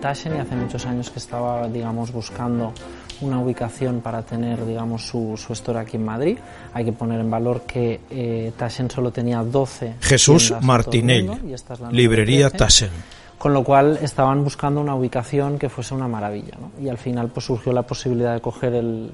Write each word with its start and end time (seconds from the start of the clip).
Taschen 0.00 0.36
y 0.36 0.38
hace 0.38 0.56
muchos 0.56 0.86
años 0.86 1.10
que 1.10 1.18
estaba, 1.18 1.68
digamos, 1.68 2.12
buscando 2.12 2.72
una 3.20 3.38
ubicación 3.38 4.00
para 4.00 4.22
tener, 4.22 4.64
digamos, 4.64 5.06
su, 5.06 5.36
su 5.36 5.52
store 5.52 5.80
aquí 5.80 5.96
en 5.96 6.04
Madrid. 6.04 6.38
Hay 6.72 6.84
que 6.84 6.92
poner 6.92 7.20
en 7.20 7.30
valor 7.30 7.62
que 7.62 8.00
eh, 8.10 8.52
Taschen 8.56 8.90
solo 8.90 9.10
tenía 9.10 9.42
12 9.42 9.96
Jesús 10.00 10.54
Martinell, 10.62 11.26
mundo, 11.26 11.54
es 11.54 11.64
librería 11.92 12.48
13. 12.48 12.58
Tassen. 12.58 12.90
Con 13.38 13.54
lo 13.54 13.64
cual 13.64 13.98
estaban 14.02 14.44
buscando 14.44 14.80
una 14.80 14.94
ubicación 14.94 15.58
que 15.58 15.68
fuese 15.68 15.94
una 15.94 16.08
maravilla. 16.08 16.56
¿no? 16.60 16.82
Y 16.82 16.88
al 16.88 16.98
final 16.98 17.28
pues, 17.28 17.46
surgió 17.46 17.72
la 17.72 17.82
posibilidad 17.82 18.34
de 18.34 18.40
coger 18.40 18.74
el, 18.74 19.10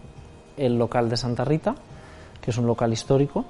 el 0.56 0.78
local 0.78 1.08
de 1.08 1.16
Santa 1.16 1.44
Rita, 1.44 1.74
que 2.40 2.50
es 2.50 2.58
un 2.58 2.66
local 2.66 2.92
histórico. 2.92 3.44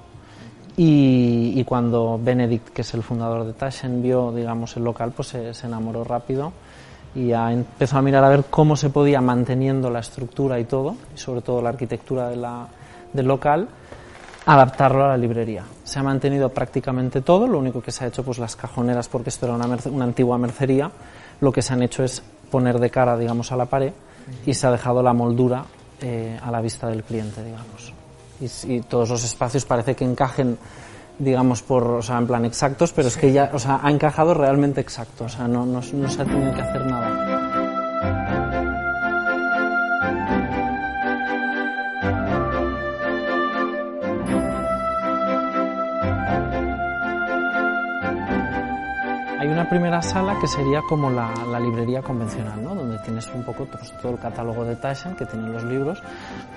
Y, 0.75 1.53
y 1.55 1.63
cuando 1.63 2.19
Benedict, 2.23 2.69
que 2.69 2.81
es 2.81 2.93
el 2.93 3.01
fundador 3.01 3.45
de 3.47 3.53
Taschen, 3.53 4.03
vio 4.03 4.31
digamos, 4.31 4.77
el 4.77 4.83
local, 4.83 5.11
pues 5.15 5.29
se, 5.29 5.53
se 5.55 5.65
enamoró 5.65 6.03
rápido 6.03 6.53
y 7.15 7.27
ya 7.27 7.51
empezó 7.51 7.97
a 7.97 8.01
mirar 8.01 8.23
a 8.23 8.29
ver 8.29 8.45
cómo 8.49 8.75
se 8.75 8.89
podía, 8.89 9.21
manteniendo 9.21 9.89
la 9.89 9.99
estructura 9.99 10.59
y 10.59 10.65
todo, 10.65 10.95
y 11.15 11.17
sobre 11.17 11.41
todo 11.41 11.61
la 11.61 11.69
arquitectura 11.69 12.29
de 12.29 12.35
la, 12.35 12.67
del 13.13 13.25
local, 13.27 13.67
adaptarlo 14.45 15.03
a 15.05 15.07
la 15.09 15.17
librería. 15.17 15.63
Se 15.83 15.99
ha 15.99 16.03
mantenido 16.03 16.49
prácticamente 16.49 17.21
todo, 17.21 17.47
lo 17.47 17.59
único 17.59 17.81
que 17.81 17.91
se 17.91 18.03
ha 18.05 18.07
hecho, 18.07 18.23
pues 18.23 18.37
las 18.37 18.55
cajoneras, 18.55 19.07
porque 19.09 19.29
esto 19.29 19.45
era 19.45 19.55
una, 19.55 19.65
merce- 19.67 19.91
una 19.91 20.05
antigua 20.05 20.37
mercería, 20.37 20.91
lo 21.41 21.51
que 21.51 21.61
se 21.61 21.73
han 21.73 21.81
hecho 21.83 22.03
es 22.03 22.21
poner 22.51 22.79
de 22.79 22.89
cara, 22.89 23.17
digamos, 23.17 23.51
a 23.51 23.57
la 23.57 23.65
pared 23.65 23.91
y 24.45 24.53
se 24.53 24.67
ha 24.67 24.71
dejado 24.71 25.01
la 25.03 25.13
moldura 25.13 25.65
eh, 26.01 26.39
a 26.41 26.51
la 26.51 26.61
vista 26.61 26.87
del 26.87 27.03
cliente, 27.03 27.43
digamos. 27.43 27.93
Y, 28.39 28.75
y 28.75 28.81
todos 28.81 29.09
los 29.09 29.23
espacios 29.23 29.65
parece 29.65 29.95
que 29.95 30.05
encajen, 30.05 30.57
digamos, 31.19 31.61
por, 31.63 31.83
o 31.83 32.01
sea, 32.01 32.17
en 32.17 32.27
plan 32.27 32.45
exactos, 32.45 32.93
pero 32.93 33.07
es 33.07 33.17
que 33.17 33.31
ya, 33.31 33.49
o 33.53 33.59
sea, 33.59 33.79
ha 33.81 33.89
encajado 33.89 34.33
realmente 34.33 34.81
exacto, 34.81 35.25
o 35.25 35.29
sea, 35.29 35.47
no, 35.47 35.65
no, 35.65 35.81
no 35.81 36.09
se 36.09 36.21
ha 36.21 36.25
tenido 36.25 36.53
que 36.53 36.61
hacer 36.61 36.85
nada. 36.85 37.33
Hay 49.39 49.47
una 49.49 49.69
primera 49.69 50.01
sala 50.01 50.35
que 50.39 50.47
sería 50.47 50.81
como 50.87 51.09
la, 51.09 51.33
la 51.51 51.59
librería 51.59 52.01
convencional, 52.01 52.63
¿no? 52.63 52.75
donde 52.75 52.99
tienes 52.99 53.27
un 53.33 53.43
poco 53.43 53.65
pues, 53.65 53.91
todo 54.01 54.11
el 54.11 54.19
catálogo 54.19 54.65
de 54.65 54.75
Taschen 54.75 55.15
que 55.15 55.25
tienen 55.25 55.51
los 55.53 55.63
libros. 55.63 56.01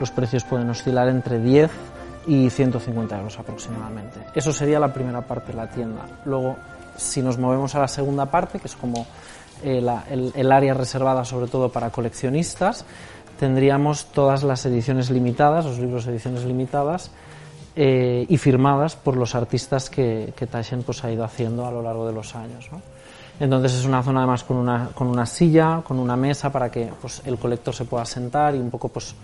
Los 0.01 0.11
precios 0.11 0.45
pueden 0.45 0.69
oscilar 0.71 1.09
entre 1.09 1.39
10 1.39 1.71
y 2.31 2.49
150 2.49 3.19
euros 3.19 3.37
aproximadamente. 3.41 4.21
Eso 4.33 4.53
sería 4.53 4.79
la 4.79 4.93
primera 4.93 5.21
parte 5.21 5.51
de 5.51 5.59
la 5.59 5.67
tienda. 5.67 6.07
Luego, 6.25 6.57
si 6.97 7.23
nos 7.23 7.39
movemos 7.39 7.75
a 7.75 7.81
la 7.81 7.89
segunda 7.89 8.27
parte, 8.27 8.61
que 8.61 8.69
es 8.69 8.77
como 8.77 9.05
eh, 9.65 9.85
el, 10.37 10.53
área 10.53 10.73
reservada 10.73 11.25
sobre 11.25 11.49
todo 11.49 11.71
para 11.71 11.91
coleccionistas, 11.91 12.85
tendríamos 13.37 14.07
todas 14.13 14.45
las 14.45 14.65
ediciones 14.65 15.11
limitadas, 15.11 15.65
los 15.65 15.81
libros 15.81 16.05
de 16.05 16.13
ediciones 16.13 16.45
limitadas, 16.45 17.11
eh, 17.75 18.27
y 18.29 18.37
firmadas 18.37 18.95
por 18.95 19.17
los 19.17 19.35
artistas 19.35 19.91
que, 19.91 20.33
que 20.37 20.47
pues, 20.47 21.03
ha 21.03 21.11
ido 21.11 21.25
haciendo 21.25 21.67
a 21.67 21.73
lo 21.73 21.83
largo 21.83 22.07
de 22.07 22.13
los 22.13 22.37
años. 22.37 22.71
Entonces 23.41 23.75
es 23.75 23.85
una 23.85 24.05
zona 24.05 24.21
además 24.21 24.45
con 24.45 24.57
una, 24.57 24.91
con 24.95 25.09
una 25.09 25.27
silla, 25.27 25.83
con 25.83 25.99
una 25.99 26.15
mesa 26.15 26.53
para 26.53 26.71
que 26.71 26.93
pues, 27.01 27.23
el 27.25 27.39
colector 27.39 27.75
se 27.75 27.87
pueda 27.87 28.05
sentar 28.05 28.55
y 28.55 28.59
un 28.59 28.71
poco 28.71 28.89
pues, 28.89 29.17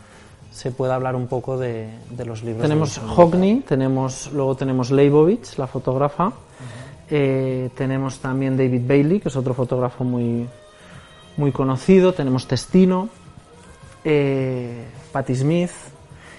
se 0.57 0.71
pueda 0.71 0.95
hablar 0.95 1.15
un 1.17 1.27
poco 1.27 1.59
de, 1.59 1.89
de 2.11 2.25
los 2.25 2.43
libros. 2.43 2.63
Tenemos 2.63 2.99
Hockney, 2.99 3.61
tenemos, 3.69 4.31
luego 4.33 4.55
tenemos 4.55 4.91
Leibovitz, 4.91 5.59
la 5.59 5.67
fotógrafa, 5.67 6.33
eh, 7.11 7.69
tenemos 7.77 8.19
también 8.21 8.57
David 8.57 8.81
Bailey, 8.89 9.21
que 9.21 9.29
es 9.29 9.37
otro 9.37 9.53
fotógrafo 9.53 10.03
muy, 10.03 10.47
muy 11.37 11.53
conocido, 11.53 12.15
tenemos 12.15 12.47
Testino, 12.47 13.11
eh, 14.03 14.85
Patti 15.13 15.35
Smith 15.35 15.71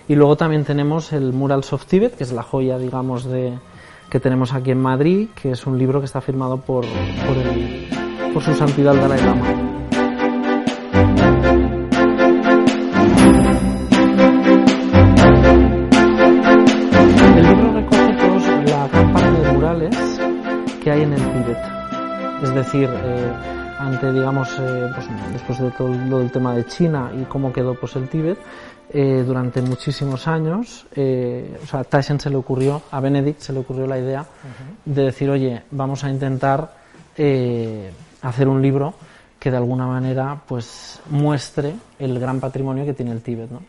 y 0.07 0.15
luego 0.15 0.35
también 0.35 0.63
tenemos 0.65 1.13
el 1.13 1.31
Murals 1.33 1.71
of 1.73 1.85
Tibet, 1.85 2.15
que 2.17 2.23
es 2.23 2.31
la 2.31 2.41
joya, 2.41 2.77
digamos, 2.79 3.25
de, 3.25 3.53
que 4.09 4.19
tenemos 4.19 4.53
aquí 4.53 4.71
en 4.71 4.81
Madrid, 4.81 5.27
que 5.39 5.51
es 5.51 5.67
un 5.67 5.77
libro 5.77 5.99
que 5.99 6.05
está 6.05 6.21
firmado 6.21 6.57
por, 6.57 6.85
por, 7.27 7.37
el- 7.37 7.87
por 8.33 8.41
su 8.41 8.53
santidad 8.55 8.95
Dalai 8.95 9.21
Lama. 9.21 9.86
Que 20.87 20.91
hay 20.93 21.01
en 21.01 21.11
el 21.11 21.19
Tíbet. 21.19 21.57
Es 22.43 22.55
decir, 22.55 22.89
eh, 22.89 23.33
ante, 23.77 24.13
digamos, 24.13 24.57
eh, 24.57 24.87
pues, 24.95 25.05
después 25.33 25.59
de 25.59 25.71
todo 25.71 25.89
lo 25.89 26.19
del 26.19 26.31
tema 26.31 26.55
de 26.55 26.65
China 26.65 27.11
y 27.13 27.25
cómo 27.25 27.51
quedó 27.51 27.75
pues, 27.75 27.97
el 27.97 28.07
Tíbet, 28.07 28.37
eh, 28.93 29.21
durante 29.27 29.61
muchísimos 29.61 30.29
años, 30.29 30.85
eh, 30.95 31.59
o 31.61 31.65
sea, 31.67 31.81
a 31.81 31.83
Taschen 31.83 32.21
se 32.21 32.29
le 32.29 32.37
ocurrió, 32.37 32.83
a 32.89 33.01
Benedict 33.01 33.41
se 33.41 33.51
le 33.51 33.59
ocurrió 33.59 33.85
la 33.85 33.99
idea 33.99 34.25
de 34.85 35.03
decir, 35.03 35.29
oye, 35.29 35.63
vamos 35.71 36.05
a 36.05 36.09
intentar 36.09 36.73
eh, 37.17 37.91
hacer 38.21 38.47
un 38.47 38.61
libro 38.61 38.93
que 39.37 39.51
de 39.51 39.57
alguna 39.57 39.87
manera 39.87 40.41
pues 40.47 41.01
muestre 41.09 41.75
el 41.99 42.17
gran 42.17 42.39
patrimonio 42.39 42.85
que 42.85 42.93
tiene 42.93 43.11
el 43.11 43.21
Tíbet, 43.21 43.51
¿no? 43.51 43.59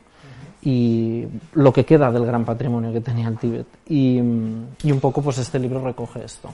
y 0.63 1.27
lo 1.55 1.73
que 1.73 1.85
queda 1.85 2.13
del 2.13 2.27
gran 2.27 2.45
patrimonio 2.45 2.93
que 2.93 3.01
tenía 3.01 3.27
el 3.27 3.39
Tíbet. 3.39 3.67
Y, 3.89 4.19
y 4.19 4.93
un 4.93 5.01
poco 5.01 5.21
pues 5.21 5.39
este 5.39 5.59
libro 5.59 5.83
recoge 5.85 6.25
esto. 6.25 6.51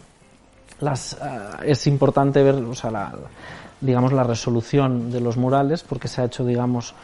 Las, 0.84 1.16
ah, 1.20 1.60
es 1.64 1.86
importante 1.86 2.42
ver, 2.42 2.56
la, 2.56 3.12
digamos, 3.80 4.12
la 4.12 4.22
resolución 4.22 5.10
de 5.10 5.20
los 5.20 5.36
murales 5.36 5.82
porque 5.82 6.08
se 6.08 6.20
ha 6.20 6.24
hecho, 6.26 6.44
digamos, 6.44 6.94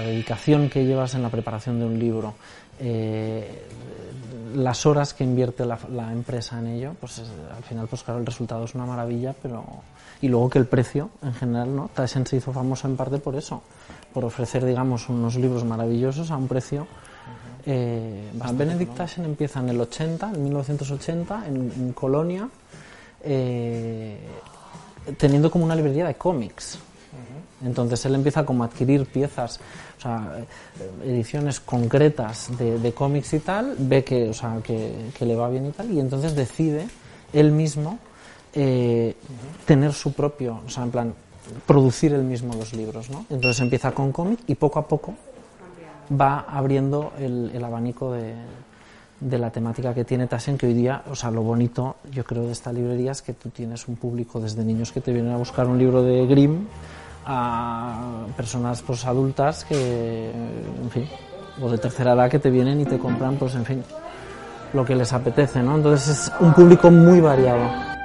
dedicación 0.09 0.69
que 0.69 0.85
llevas 0.85 1.15
en 1.15 1.21
la 1.23 1.29
preparación 1.29 1.79
de 1.79 1.85
un 1.85 1.97
libro, 1.99 2.33
eh, 2.79 3.63
las 4.55 4.85
horas 4.85 5.13
que 5.13 5.23
invierte 5.23 5.65
la, 5.65 5.77
la 5.91 6.11
empresa 6.11 6.59
en 6.59 6.67
ello, 6.67 6.95
pues 6.99 7.19
es- 7.19 7.29
al 7.55 7.63
final 7.63 7.87
pues 7.87 8.03
claro 8.03 8.19
el 8.19 8.25
resultado 8.25 8.65
es 8.65 8.75
una 8.75 8.85
maravilla, 8.85 9.33
pero 9.41 9.63
y 10.21 10.27
luego 10.27 10.49
que 10.49 10.59
el 10.59 10.65
precio 10.65 11.09
en 11.23 11.33
general, 11.33 11.75
¿no? 11.75 11.89
Taschen 11.93 12.25
se 12.27 12.35
hizo 12.37 12.51
famoso 12.51 12.87
en 12.87 12.97
parte 12.97 13.19
por 13.19 13.35
eso, 13.35 13.61
por 14.13 14.25
ofrecer 14.25 14.65
digamos 14.65 15.07
unos 15.09 15.35
libros 15.35 15.63
maravillosos 15.63 16.31
a 16.31 16.37
un 16.37 16.47
precio 16.47 16.87
eh, 17.65 18.29
Benedict 18.57 18.91
Taschen 18.97 19.25
empieza 19.25 19.59
en 19.59 19.69
el 19.69 19.79
80, 19.81 20.31
en 20.33 20.43
1980, 20.43 21.47
en, 21.47 21.71
en 21.75 21.93
Colonia, 21.93 22.49
eh, 23.23 24.17
teniendo 25.17 25.51
como 25.51 25.65
una 25.65 25.75
librería 25.75 26.07
de 26.07 26.15
cómics. 26.15 26.79
Entonces 27.63 28.05
él 28.05 28.15
empieza 28.15 28.45
como 28.45 28.63
a 28.63 28.67
adquirir 28.67 29.05
piezas, 29.05 29.59
o 29.97 30.01
sea, 30.01 30.45
ediciones 31.03 31.59
concretas 31.59 32.57
de, 32.57 32.79
de 32.79 32.93
cómics 32.93 33.33
y 33.33 33.39
tal, 33.39 33.75
ve 33.77 34.03
que, 34.03 34.29
o 34.29 34.33
sea, 34.33 34.59
que, 34.63 35.11
le 35.19 35.35
va 35.35 35.49
bien 35.49 35.65
y 35.65 35.71
tal, 35.71 35.91
y 35.91 35.99
entonces 35.99 36.35
decide 36.35 36.87
él 37.33 37.51
mismo 37.51 37.99
eh, 38.53 39.15
tener 39.65 39.93
su 39.93 40.13
propio, 40.13 40.61
o 40.65 40.69
sea, 40.69 40.83
en 40.83 40.91
plan, 40.91 41.13
producir 41.65 42.13
él 42.13 42.23
mismo 42.23 42.53
los 42.53 42.73
libros, 42.73 43.09
¿no? 43.09 43.25
Entonces 43.29 43.61
empieza 43.61 43.91
con 43.91 44.11
cómic 44.11 44.39
y 44.47 44.55
poco 44.55 44.79
a 44.79 44.87
poco 44.87 45.15
va 46.09 46.39
abriendo 46.47 47.11
el 47.19 47.63
abanico 47.63 48.13
de, 48.13 48.33
de 49.19 49.37
la 49.37 49.51
temática 49.51 49.93
que 49.93 50.05
tiene 50.05 50.27
Taschen, 50.27 50.57
que 50.57 50.67
hoy 50.67 50.73
día, 50.73 51.03
o 51.09 51.15
sea, 51.15 51.31
lo 51.31 51.41
bonito, 51.41 51.97
yo 52.11 52.23
creo, 52.23 52.43
de 52.43 52.51
esta 52.51 52.71
librería 52.71 53.11
es 53.11 53.21
que 53.21 53.33
tú 53.33 53.49
tienes 53.49 53.87
un 53.87 53.95
público 53.95 54.39
desde 54.39 54.63
niños 54.63 54.91
que 54.91 55.01
te 55.01 55.11
vienen 55.11 55.33
a 55.33 55.37
buscar 55.37 55.67
un 55.67 55.77
libro 55.77 56.03
de 56.03 56.25
Grimm 56.25 56.67
a 57.25 58.25
personas 58.35 58.81
pues 58.81 59.05
adultas 59.05 59.65
que, 59.65 60.31
en 60.31 60.89
fin, 60.89 61.07
o 61.61 61.69
de 61.69 61.77
tercera 61.77 62.13
edad 62.13 62.29
que 62.29 62.39
te 62.39 62.49
vienen 62.49 62.79
y 62.79 62.85
te 62.85 62.97
compran, 62.97 63.35
pues 63.35 63.55
en 63.55 63.65
fin, 63.65 63.83
lo 64.73 64.85
que 64.85 64.95
les 64.95 65.11
apetece, 65.11 65.61
¿no? 65.61 65.75
Entonces 65.75 66.07
es 66.09 66.31
un 66.39 66.53
público 66.53 66.89
muy 66.89 67.19
variado. 67.19 67.98